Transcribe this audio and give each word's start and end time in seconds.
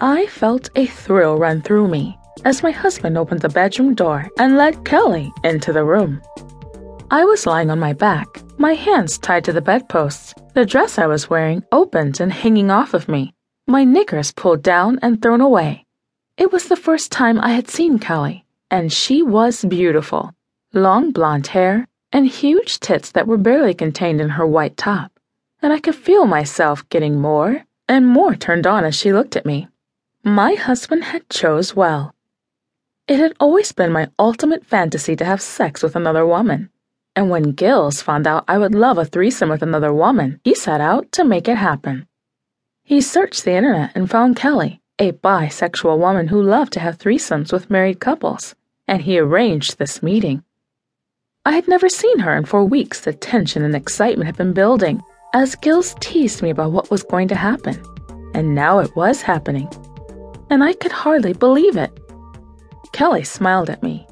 I 0.00 0.26
felt 0.26 0.70
a 0.76 0.86
thrill 0.86 1.38
run 1.38 1.60
through 1.60 1.88
me 1.88 2.16
as 2.44 2.62
my 2.62 2.70
husband 2.70 3.18
opened 3.18 3.40
the 3.40 3.48
bedroom 3.48 3.94
door 3.94 4.28
and 4.38 4.56
led 4.56 4.84
Kelly 4.84 5.32
into 5.42 5.72
the 5.72 5.82
room. 5.82 6.22
I 7.10 7.24
was 7.24 7.46
lying 7.46 7.68
on 7.68 7.80
my 7.80 7.94
back, 7.94 8.28
my 8.58 8.74
hands 8.74 9.18
tied 9.18 9.44
to 9.46 9.52
the 9.52 9.60
bedposts, 9.60 10.34
the 10.54 10.64
dress 10.64 10.98
I 10.98 11.06
was 11.06 11.28
wearing 11.28 11.64
opened 11.72 12.20
and 12.20 12.32
hanging 12.32 12.70
off 12.70 12.94
of 12.94 13.08
me, 13.08 13.34
my 13.66 13.82
knickers 13.82 14.30
pulled 14.30 14.62
down 14.62 15.00
and 15.02 15.20
thrown 15.20 15.40
away. 15.40 15.84
It 16.36 16.52
was 16.52 16.68
the 16.68 16.76
first 16.76 17.10
time 17.10 17.40
I 17.40 17.48
had 17.48 17.68
seen 17.68 17.98
Kelly, 17.98 18.44
and 18.70 18.92
she 18.92 19.20
was 19.20 19.64
beautiful. 19.64 20.32
Long 20.72 21.10
blonde 21.10 21.48
hair 21.48 21.88
and 22.12 22.28
huge 22.28 22.78
tits 22.78 23.10
that 23.12 23.26
were 23.26 23.36
barely 23.36 23.74
contained 23.74 24.20
in 24.20 24.28
her 24.28 24.46
white 24.46 24.76
top, 24.76 25.10
and 25.60 25.72
I 25.72 25.80
could 25.80 25.96
feel 25.96 26.24
myself 26.24 26.88
getting 26.88 27.20
more 27.20 27.64
and 27.88 28.06
more 28.06 28.36
turned 28.36 28.64
on 28.64 28.84
as 28.84 28.94
she 28.94 29.12
looked 29.12 29.34
at 29.34 29.44
me. 29.44 29.66
My 30.28 30.56
husband 30.56 31.04
had 31.04 31.30
chose 31.30 31.74
well. 31.74 32.14
It 33.06 33.18
had 33.18 33.32
always 33.40 33.72
been 33.72 33.90
my 33.90 34.08
ultimate 34.18 34.62
fantasy 34.62 35.16
to 35.16 35.24
have 35.24 35.40
sex 35.40 35.82
with 35.82 35.96
another 35.96 36.26
woman. 36.26 36.68
And 37.16 37.30
when 37.30 37.52
Gills 37.52 38.02
found 38.02 38.26
out 38.26 38.44
I 38.46 38.58
would 38.58 38.74
love 38.74 38.98
a 38.98 39.06
threesome 39.06 39.48
with 39.48 39.62
another 39.62 39.90
woman, 39.90 40.38
he 40.44 40.54
set 40.54 40.82
out 40.82 41.10
to 41.12 41.24
make 41.24 41.48
it 41.48 41.56
happen. 41.56 42.06
He 42.84 43.00
searched 43.00 43.46
the 43.46 43.54
internet 43.54 43.92
and 43.94 44.10
found 44.10 44.36
Kelly, 44.36 44.82
a 44.98 45.12
bisexual 45.12 45.98
woman 45.98 46.28
who 46.28 46.42
loved 46.42 46.74
to 46.74 46.80
have 46.80 46.98
threesomes 46.98 47.50
with 47.50 47.70
married 47.70 47.98
couples, 47.98 48.54
and 48.86 49.00
he 49.00 49.18
arranged 49.18 49.78
this 49.78 50.02
meeting. 50.02 50.44
I 51.46 51.52
had 51.52 51.68
never 51.68 51.88
seen 51.88 52.18
her, 52.18 52.34
and 52.34 52.46
for 52.46 52.62
weeks 52.62 53.00
the 53.00 53.14
tension 53.14 53.64
and 53.64 53.74
excitement 53.74 54.26
had 54.26 54.36
been 54.36 54.52
building 54.52 55.00
as 55.32 55.56
Gills 55.56 55.94
teased 56.00 56.42
me 56.42 56.50
about 56.50 56.72
what 56.72 56.90
was 56.90 57.02
going 57.02 57.28
to 57.28 57.34
happen. 57.34 57.82
And 58.34 58.54
now 58.54 58.78
it 58.80 58.94
was 58.94 59.22
happening 59.22 59.70
and 60.50 60.64
I 60.64 60.72
could 60.72 60.92
hardly 60.92 61.32
believe 61.32 61.76
it. 61.76 61.92
Kelly 62.92 63.22
smiled 63.22 63.70
at 63.70 63.82
me, 63.82 64.07